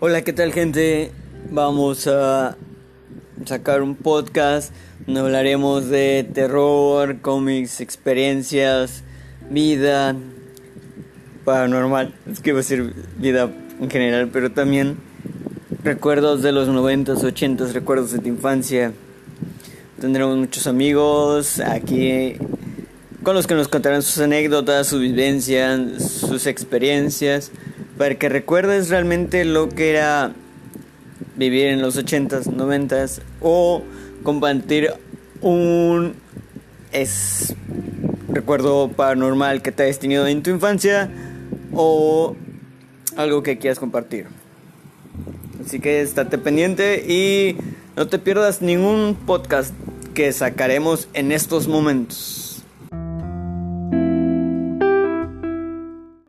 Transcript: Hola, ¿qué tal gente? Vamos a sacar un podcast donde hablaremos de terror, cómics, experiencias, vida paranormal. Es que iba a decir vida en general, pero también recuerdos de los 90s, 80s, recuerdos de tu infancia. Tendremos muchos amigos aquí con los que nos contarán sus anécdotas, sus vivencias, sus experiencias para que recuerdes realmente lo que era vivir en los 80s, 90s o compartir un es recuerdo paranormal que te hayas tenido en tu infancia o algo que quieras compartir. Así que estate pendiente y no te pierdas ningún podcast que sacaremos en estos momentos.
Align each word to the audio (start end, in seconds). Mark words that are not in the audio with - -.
Hola, 0.00 0.22
¿qué 0.22 0.32
tal 0.32 0.52
gente? 0.52 1.10
Vamos 1.50 2.06
a 2.06 2.56
sacar 3.46 3.82
un 3.82 3.96
podcast 3.96 4.72
donde 5.04 5.22
hablaremos 5.22 5.88
de 5.88 6.24
terror, 6.32 7.20
cómics, 7.20 7.80
experiencias, 7.80 9.02
vida 9.50 10.14
paranormal. 11.44 12.14
Es 12.30 12.38
que 12.38 12.50
iba 12.50 12.60
a 12.60 12.62
decir 12.62 12.94
vida 13.16 13.50
en 13.80 13.90
general, 13.90 14.28
pero 14.32 14.52
también 14.52 14.98
recuerdos 15.82 16.42
de 16.42 16.52
los 16.52 16.68
90s, 16.68 17.24
80s, 17.24 17.72
recuerdos 17.72 18.12
de 18.12 18.20
tu 18.20 18.28
infancia. 18.28 18.92
Tendremos 20.00 20.36
muchos 20.36 20.68
amigos 20.68 21.58
aquí 21.58 22.34
con 23.24 23.34
los 23.34 23.48
que 23.48 23.56
nos 23.56 23.66
contarán 23.66 24.02
sus 24.02 24.18
anécdotas, 24.18 24.86
sus 24.86 25.00
vivencias, 25.00 26.20
sus 26.20 26.46
experiencias 26.46 27.50
para 27.98 28.14
que 28.14 28.28
recuerdes 28.28 28.88
realmente 28.88 29.44
lo 29.44 29.68
que 29.68 29.90
era 29.90 30.32
vivir 31.36 31.66
en 31.66 31.82
los 31.82 31.98
80s, 31.98 32.44
90s 32.44 33.20
o 33.40 33.82
compartir 34.22 34.92
un 35.40 36.14
es 36.92 37.54
recuerdo 38.28 38.88
paranormal 38.88 39.62
que 39.62 39.72
te 39.72 39.82
hayas 39.84 39.98
tenido 39.98 40.26
en 40.26 40.42
tu 40.42 40.50
infancia 40.50 41.10
o 41.72 42.36
algo 43.16 43.42
que 43.42 43.58
quieras 43.58 43.78
compartir. 43.78 44.26
Así 45.64 45.80
que 45.80 46.00
estate 46.00 46.38
pendiente 46.38 47.04
y 47.06 47.56
no 47.96 48.06
te 48.06 48.18
pierdas 48.18 48.62
ningún 48.62 49.16
podcast 49.26 49.74
que 50.14 50.32
sacaremos 50.32 51.08
en 51.14 51.32
estos 51.32 51.68
momentos. 51.68 52.37